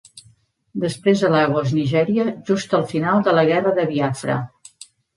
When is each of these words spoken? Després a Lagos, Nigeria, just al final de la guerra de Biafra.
Després 0.83 1.21
a 1.27 1.31
Lagos, 1.35 1.75
Nigeria, 1.81 2.27
just 2.51 2.75
al 2.81 2.89
final 2.97 3.25
de 3.31 3.39
la 3.39 3.47
guerra 3.55 3.79
de 3.81 3.89
Biafra. 3.95 4.43